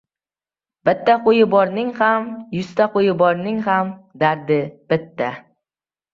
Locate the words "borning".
1.51-1.91, 3.21-3.61